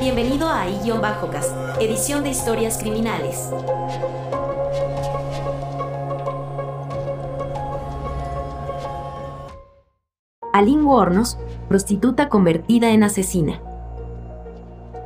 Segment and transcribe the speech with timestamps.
[0.00, 3.50] Bienvenido a I-Bajocast, edición de historias criminales.
[10.54, 11.36] Aline Wornos,
[11.68, 13.60] prostituta convertida en asesina.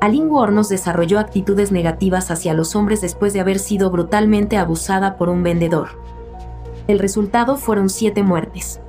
[0.00, 5.28] Aline Wornos desarrolló actitudes negativas hacia los hombres después de haber sido brutalmente abusada por
[5.28, 5.88] un vendedor.
[6.86, 8.80] El resultado fueron siete muertes.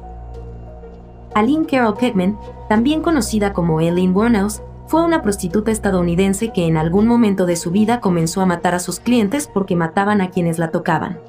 [1.34, 2.38] Aline Carol Pittman,
[2.70, 7.72] también conocida como Eileen Wuornos, fue una prostituta estadounidense que en algún momento de su
[7.72, 11.20] vida comenzó a matar a sus clientes porque mataban a quienes la tocaban.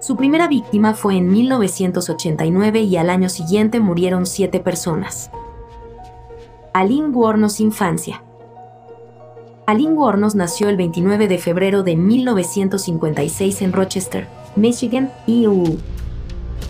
[0.00, 5.30] Su primera víctima fue en 1989 y al año siguiente murieron siete personas.
[6.72, 8.22] Aline Wornos Infancia
[9.66, 15.78] Aline Wornos nació el 29 de febrero de 1956 en Rochester, Michigan, EU.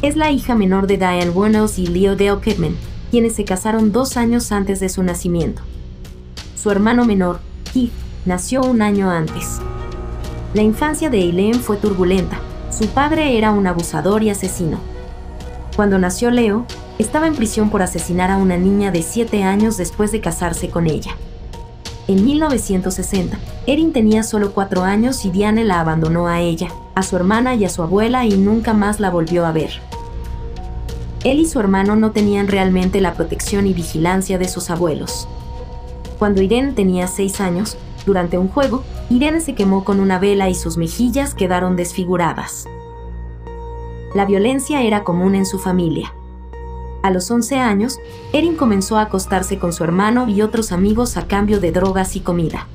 [0.01, 2.77] Es la hija menor de Diane Wornos y Leo Dale Pittman,
[3.11, 5.63] quienes se casaron dos años antes de su nacimiento.
[6.65, 7.41] Su hermano menor,
[7.75, 7.93] Keith,
[8.25, 9.61] nació un año antes.
[10.55, 12.39] La infancia de Eileen fue turbulenta.
[12.71, 14.79] Su padre era un abusador y asesino.
[15.77, 16.65] Cuando nació Leo,
[16.99, 20.87] estaba en prisión por asesinar a una niña de 7 años después de casarse con
[20.87, 21.11] ella.
[22.09, 27.15] En 1960, Erin tenía solo 4 años y Diane la abandonó a ella, a su
[27.15, 29.83] hermana y a su abuela y nunca más la volvió a ver.
[31.25, 35.29] Él y su hermano no tenían realmente la protección y vigilancia de sus abuelos.
[36.25, 40.55] Cuando Irene tenía seis años, durante un juego, Irene se quemó con una vela y
[40.55, 42.67] sus mejillas quedaron desfiguradas.
[44.15, 46.15] La violencia era común en su familia.
[47.03, 47.99] A los 11 años,
[48.33, 52.21] Erin comenzó a acostarse con su hermano y otros amigos a cambio de drogas y
[52.21, 52.69] comida.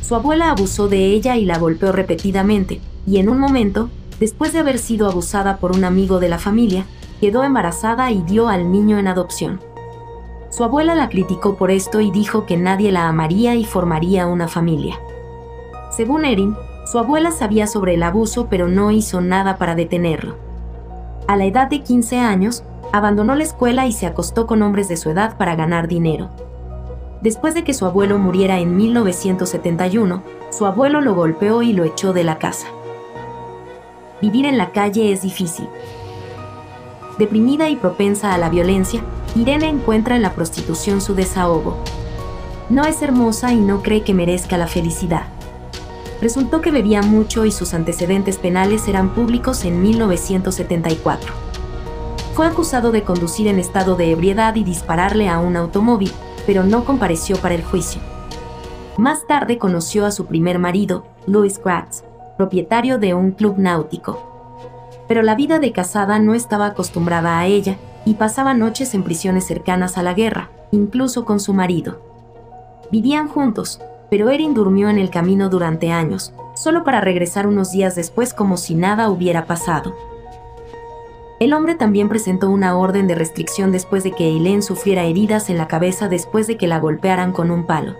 [0.00, 4.60] Su abuela abusó de ella y la golpeó repetidamente, y en un momento, después de
[4.60, 6.86] haber sido abusada por un amigo de la familia,
[7.20, 9.69] quedó embarazada y dio al niño en adopción.
[10.50, 14.48] Su abuela la criticó por esto y dijo que nadie la amaría y formaría una
[14.48, 14.98] familia.
[15.90, 16.56] Según Erin,
[16.90, 20.34] su abuela sabía sobre el abuso pero no hizo nada para detenerlo.
[21.28, 24.96] A la edad de 15 años, abandonó la escuela y se acostó con hombres de
[24.96, 26.30] su edad para ganar dinero.
[27.20, 32.12] Después de que su abuelo muriera en 1971, su abuelo lo golpeó y lo echó
[32.12, 32.66] de la casa.
[34.20, 35.68] Vivir en la calle es difícil.
[37.18, 39.02] Deprimida y propensa a la violencia,
[39.36, 41.76] Irene encuentra en la prostitución su desahogo.
[42.68, 45.24] No es hermosa y no cree que merezca la felicidad.
[46.20, 51.32] Resultó que bebía mucho y sus antecedentes penales eran públicos en 1974.
[52.34, 56.12] Fue acusado de conducir en estado de ebriedad y dispararle a un automóvil,
[56.46, 58.00] pero no compareció para el juicio.
[58.98, 62.02] Más tarde conoció a su primer marido, Louis Gratz,
[62.36, 64.26] propietario de un club náutico.
[65.08, 69.46] Pero la vida de casada no estaba acostumbrada a ella y pasaba noches en prisiones
[69.46, 72.00] cercanas a la guerra, incluso con su marido.
[72.90, 73.80] Vivían juntos,
[74.10, 78.56] pero Erin durmió en el camino durante años, solo para regresar unos días después como
[78.56, 79.94] si nada hubiera pasado.
[81.38, 85.56] El hombre también presentó una orden de restricción después de que Eileen sufriera heridas en
[85.56, 87.96] la cabeza después de que la golpearan con un palo.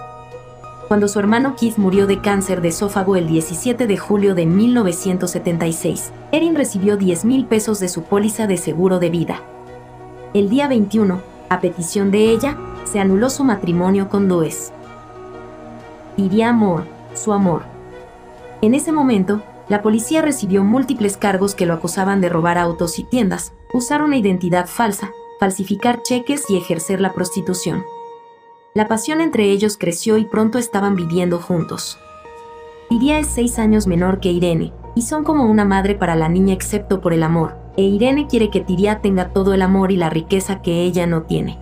[0.88, 6.12] Cuando su hermano Keith murió de cáncer de esófago el 17 de julio de 1976,
[6.32, 9.40] Erin recibió 10 mil pesos de su póliza de seguro de vida.
[10.32, 14.72] El día 21, a petición de ella, se anuló su matrimonio con Louis.
[16.16, 17.62] Diría amor, su amor.
[18.62, 23.04] En ese momento, la policía recibió múltiples cargos que lo acusaban de robar autos y
[23.04, 25.10] tiendas, usar una identidad falsa,
[25.41, 27.82] falsificar cheques y ejercer la prostitución.
[28.72, 31.98] La pasión entre ellos creció y pronto estaban viviendo juntos.
[32.88, 36.54] Diría es seis años menor que Irene, y son como una madre para la niña
[36.54, 40.10] excepto por el amor, e Irene quiere que Tiria tenga todo el amor y la
[40.10, 41.58] riqueza que ella no tiene.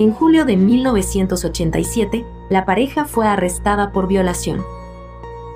[0.00, 4.64] En julio de 1987, la pareja fue arrestada por violación.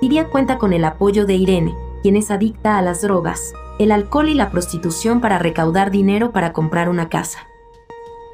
[0.00, 4.28] Tiria cuenta con el apoyo de Irene, quien es adicta a las drogas, el alcohol
[4.28, 7.40] y la prostitución para recaudar dinero para comprar una casa.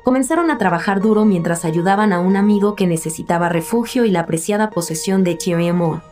[0.05, 4.69] Comenzaron a trabajar duro mientras ayudaban a un amigo que necesitaba refugio y la apreciada
[4.69, 5.39] posesión de
[5.71, 6.03] Amor.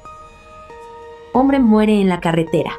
[1.35, 2.73] Hombre muere en la carretera.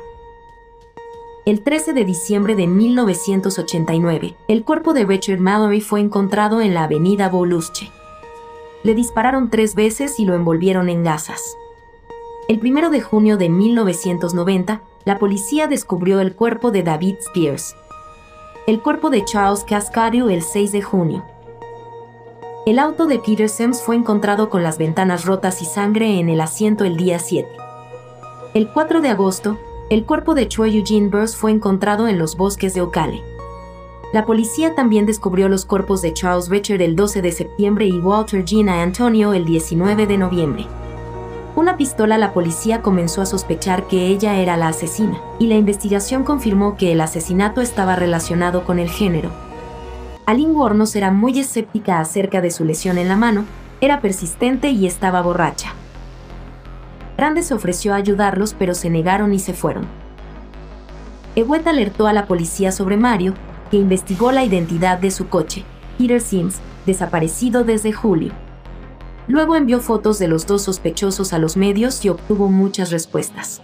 [1.49, 6.83] El 13 de diciembre de 1989, el cuerpo de Richard Mallory fue encontrado en la
[6.83, 7.89] avenida Bolusche.
[8.83, 11.57] Le dispararon tres veces y lo envolvieron en gasas.
[12.47, 17.75] El 1 de junio de 1990, la policía descubrió el cuerpo de David Spears.
[18.67, 21.25] El cuerpo de Charles Cascadio el 6 de junio.
[22.67, 26.41] El auto de Peter Sims fue encontrado con las ventanas rotas y sangre en el
[26.41, 27.49] asiento el día 7.
[28.53, 29.57] El 4 de agosto,
[29.89, 33.23] el cuerpo de Choi Eugene Burns fue encontrado en los bosques de Ocale.
[34.13, 38.45] La policía también descubrió los cuerpos de Charles Richard el 12 de septiembre y Walter
[38.45, 40.67] Gina Antonio el 19 de noviembre.
[41.55, 46.23] Una pistola la policía comenzó a sospechar que ella era la asesina, y la investigación
[46.23, 49.31] confirmó que el asesinato estaba relacionado con el género.
[50.27, 53.45] Aline Warnos era muy escéptica acerca de su lesión en la mano,
[53.81, 55.73] era persistente y estaba borracha.
[57.19, 59.85] Grande se ofreció ayudarlos, pero se negaron y se fueron.
[61.35, 63.33] Ewet alertó a la policía sobre Mario,
[63.69, 65.65] que investigó la identidad de su coche,
[65.97, 68.31] Peter Sims, desaparecido desde julio.
[69.27, 73.61] Luego envió fotos de los dos sospechosos a los medios y obtuvo muchas respuestas.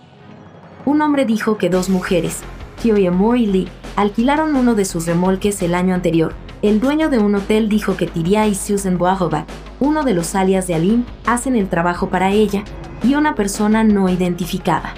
[0.83, 2.41] Un hombre dijo que dos mujeres,
[2.83, 6.33] Kyo y Lee, alquilaron uno de sus remolques el año anterior.
[6.65, 9.45] El dueño de un hotel dijo que Tiria y Susan Boahova,
[9.79, 12.63] uno de los alias de Aline, hacen el trabajo para ella,
[13.03, 14.95] y una persona no identificada.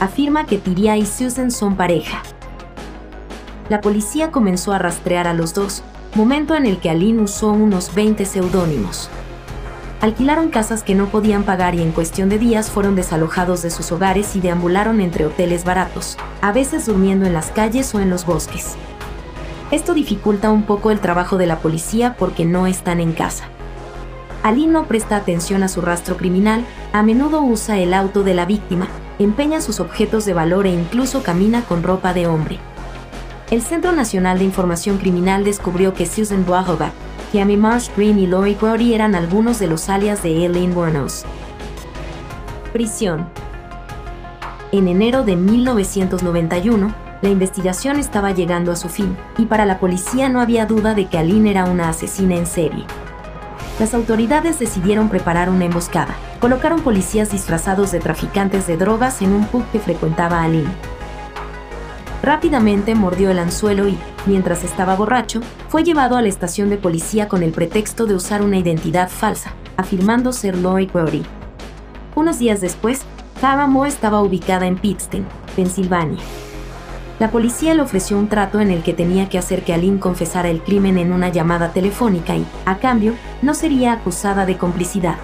[0.00, 2.22] Afirma que Tiria y Susan son pareja.
[3.70, 5.82] La policía comenzó a rastrear a los dos,
[6.14, 9.08] momento en el que Aline usó unos 20 seudónimos
[10.02, 13.90] alquilaron casas que no podían pagar y en cuestión de días fueron desalojados de sus
[13.92, 18.26] hogares y deambularon entre hoteles baratos, a veces durmiendo en las calles o en los
[18.26, 18.76] bosques.
[19.70, 23.44] Esto dificulta un poco el trabajo de la policía porque no están en casa.
[24.42, 28.46] Ali no presta atención a su rastro criminal, a menudo usa el auto de la
[28.46, 28.86] víctima,
[29.18, 32.58] empeña sus objetos de valor e incluso camina con ropa de hombre.
[33.50, 36.92] El Centro Nacional de Información Criminal descubrió que Susan Boahova,
[37.40, 41.24] Amy Marsh Green y Lori Brody eran algunos de los alias de Eileen Wuornos.
[42.72, 43.28] Prisión.
[44.72, 50.28] En enero de 1991, la investigación estaba llegando a su fin, y para la policía
[50.28, 52.84] no había duda de que Aline era una asesina en serie.
[53.78, 56.14] Las autoridades decidieron preparar una emboscada.
[56.40, 60.70] Colocaron policías disfrazados de traficantes de drogas en un pub que frecuentaba Aline.
[62.22, 67.28] Rápidamente mordió el anzuelo y, mientras estaba borracho, fue llevado a la estación de policía
[67.28, 71.22] con el pretexto de usar una identidad falsa, afirmando ser Lloyd Brody.
[72.14, 73.02] Unos días después,
[73.68, 76.18] Mo estaba ubicada en Pittston, Pensilvania.
[77.18, 80.50] La policía le ofreció un trato en el que tenía que hacer que Aline confesara
[80.50, 85.16] el crimen en una llamada telefónica y, a cambio, no sería acusada de complicidad.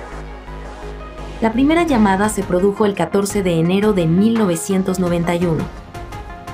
[1.41, 5.83] La primera llamada se produjo el 14 de enero de 1991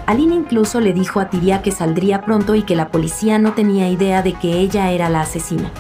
[0.09, 3.91] Aline incluso le dijo a Tiria que saldría pronto y que la policía no tenía
[3.91, 5.71] idea de que ella era la asesina.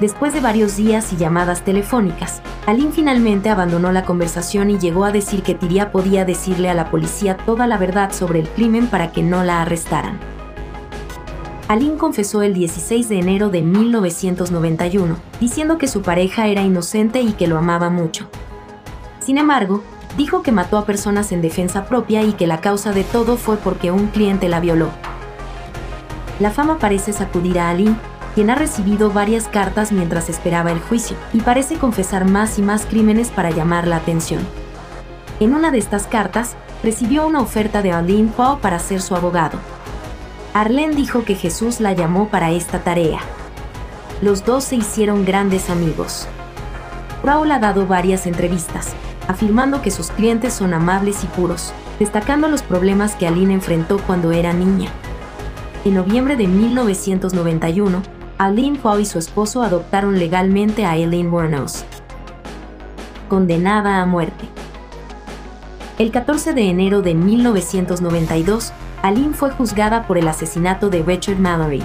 [0.00, 5.12] Después de varios días y llamadas telefónicas, Aline finalmente abandonó la conversación y llegó a
[5.12, 9.12] decir que Tiria podía decirle a la policía toda la verdad sobre el crimen para
[9.12, 10.18] que no la arrestaran.
[11.68, 17.32] Aline confesó el 16 de enero de 1991, diciendo que su pareja era inocente y
[17.32, 18.28] que lo amaba mucho.
[19.20, 19.82] Sin embargo,
[20.16, 23.56] dijo que mató a personas en defensa propia y que la causa de todo fue
[23.56, 24.90] porque un cliente la violó.
[26.40, 27.96] La fama parece sacudir a Aline,
[28.34, 32.86] quien ha recibido varias cartas mientras esperaba el juicio, y parece confesar más y más
[32.86, 34.42] crímenes para llamar la atención.
[35.40, 39.58] En una de estas cartas, recibió una oferta de Aline Paul para ser su abogado.
[40.54, 43.20] Arlene dijo que Jesús la llamó para esta tarea.
[44.20, 46.28] Los dos se hicieron grandes amigos.
[47.24, 48.94] Paul ha dado varias entrevistas,
[49.28, 54.32] afirmando que sus clientes son amables y puros, destacando los problemas que Aline enfrentó cuando
[54.32, 54.90] era niña.
[55.84, 58.02] En noviembre de 1991,
[58.42, 61.84] Aline Paul y su esposo adoptaron legalmente a Eileen Wuornos,
[63.28, 64.46] condenada a muerte.
[65.96, 71.84] El 14 de enero de 1992, Aline fue juzgada por el asesinato de Richard Mallory,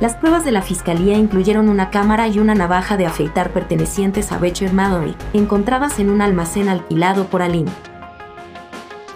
[0.00, 4.38] las pruebas de la fiscalía incluyeron una cámara y una navaja de afeitar pertenecientes a
[4.38, 7.70] Richard Mallory, encontradas en un almacén alquilado por Aline.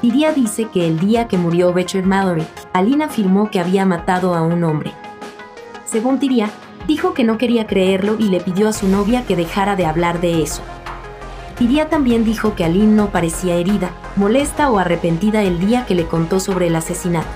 [0.00, 4.40] Tidia dice que el día que murió Richard Mallory, Aline afirmó que había matado a
[4.40, 4.94] un hombre.
[5.90, 6.50] Según Tidia,
[6.86, 10.20] dijo que no quería creerlo y le pidió a su novia que dejara de hablar
[10.20, 10.60] de eso.
[11.56, 16.04] Tidia también dijo que Aline no parecía herida, molesta o arrepentida el día que le
[16.04, 17.30] contó sobre el asesinato.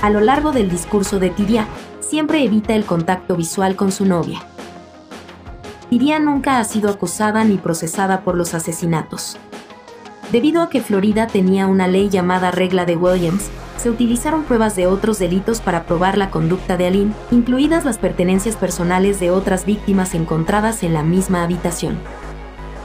[0.00, 1.66] A lo largo del discurso de Tidia,
[2.00, 4.40] siempre evita el contacto visual con su novia.
[5.90, 9.36] Tiria nunca ha sido acusada ni procesada por los asesinatos.
[10.32, 13.50] Debido a que Florida tenía una ley llamada regla de Williams,
[13.80, 18.54] se utilizaron pruebas de otros delitos para probar la conducta de Aline, incluidas las pertenencias
[18.54, 21.98] personales de otras víctimas encontradas en la misma habitación.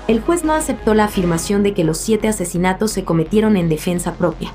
[0.08, 4.14] El juez no aceptó la afirmación de que los siete asesinatos se cometieron en defensa
[4.14, 4.54] propia.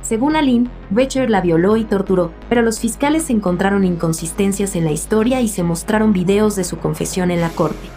[0.00, 5.42] Según Aline, Richard la violó y torturó, pero los fiscales encontraron inconsistencias en la historia
[5.42, 7.88] y se mostraron videos de su confesión en la corte.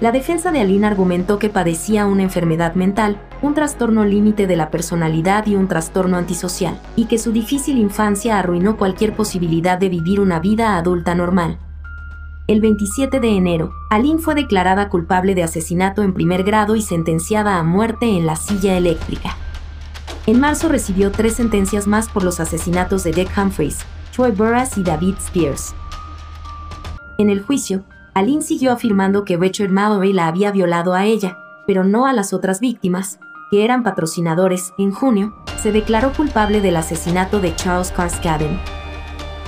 [0.00, 4.70] La defensa de Aline argumentó que padecía una enfermedad mental un trastorno límite de la
[4.70, 10.20] personalidad y un trastorno antisocial, y que su difícil infancia arruinó cualquier posibilidad de vivir
[10.20, 11.58] una vida adulta normal.
[12.48, 17.58] El 27 de enero, Aline fue declarada culpable de asesinato en primer grado y sentenciada
[17.58, 19.36] a muerte en la silla eléctrica.
[20.26, 23.78] En marzo recibió tres sentencias más por los asesinatos de Dick Humphreys,
[24.14, 25.74] Troy Burras y David Spears.
[27.18, 31.84] En el juicio, Aline siguió afirmando que Richard Mallory la había violado a ella, pero
[31.84, 34.72] no a las otras víctimas, que eran patrocinadores.
[34.78, 38.58] En junio, se declaró culpable del asesinato de Charles Carscaden.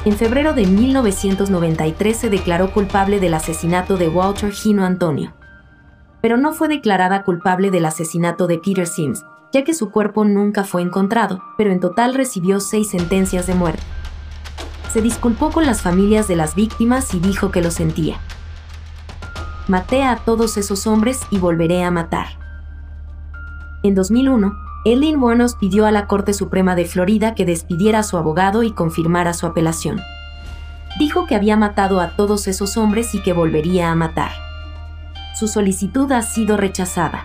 [0.04, 5.35] En febrero de 1993 se declaró culpable del asesinato de Walter Gino Antonio.
[6.23, 10.64] Pero no fue declarada culpable del asesinato de Peter Sims, ya que su cuerpo nunca
[10.64, 13.83] fue encontrado, pero en total recibió seis sentencias de muerte.
[14.90, 18.19] Se disculpó con las familias de las víctimas y dijo que lo sentía.
[19.69, 22.40] Maté a todos esos hombres y volveré a matar.
[23.83, 28.19] En 2001, Eileen Wuornos pidió a la Corte Suprema de Florida que despidiera a su
[28.19, 30.01] abogado y confirmara su apelación.
[30.99, 34.33] Dijo que había matado a todos esos hombres y que volvería a matar.
[35.35, 37.25] Su solicitud ha sido rechazada.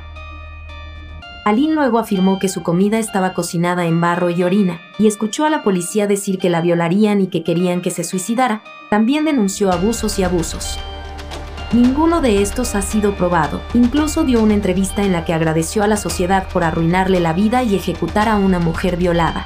[1.44, 5.50] Aline luego afirmó que su comida estaba cocinada en barro y orina, y escuchó a
[5.50, 8.64] la policía decir que la violarían y que querían que se suicidara.
[8.90, 10.80] También denunció abusos y abusos.
[11.75, 13.62] Ninguno de estos ha sido probado.
[13.74, 17.63] Incluso dio una entrevista en la que agradeció a la sociedad por arruinarle la vida
[17.63, 19.46] y ejecutar a una mujer violada.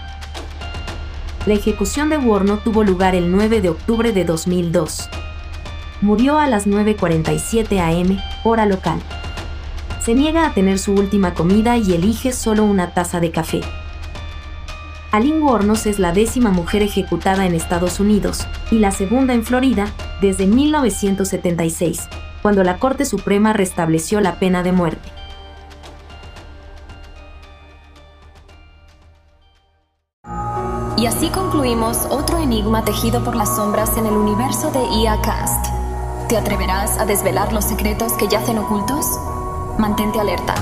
[1.45, 5.09] La ejecución de Warno tuvo lugar el 9 de octubre de 2002.
[6.01, 8.99] Murió a las 9.47 am, hora local
[10.09, 13.61] se niega a tener su última comida y elige solo una taza de café.
[15.11, 19.87] Aline Wuornos es la décima mujer ejecutada en Estados Unidos y la segunda en Florida
[20.21, 22.07] desde 1976,
[22.41, 25.11] cuando la Corte Suprema restableció la pena de muerte.
[30.97, 35.65] Y así concluimos otro enigma tejido por las sombras en el universo de IA Cast.
[36.27, 39.05] ¿Te atreverás a desvelar los secretos que yacen ocultos?
[39.79, 40.53] mantente alerta,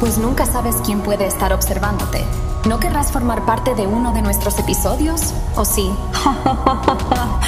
[0.00, 2.24] pues nunca sabes quién puede estar observándote.
[2.66, 5.34] ¿No querrás formar parte de uno de nuestros episodios?
[5.54, 5.90] ¿O sí?